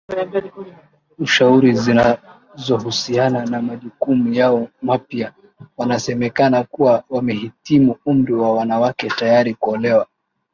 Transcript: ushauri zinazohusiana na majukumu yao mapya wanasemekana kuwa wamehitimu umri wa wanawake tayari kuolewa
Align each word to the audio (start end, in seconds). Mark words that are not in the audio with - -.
ushauri 1.19 1.73
zinazohusiana 1.73 3.45
na 3.45 3.61
majukumu 3.61 4.33
yao 4.33 4.67
mapya 4.81 5.33
wanasemekana 5.77 6.63
kuwa 6.63 7.03
wamehitimu 7.09 7.95
umri 8.05 8.33
wa 8.33 8.53
wanawake 8.53 9.07
tayari 9.07 9.53
kuolewa 9.53 10.07